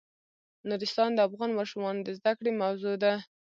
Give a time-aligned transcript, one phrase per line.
[0.69, 3.13] نورستان د افغان ماشومانو د زده کړې موضوع ده.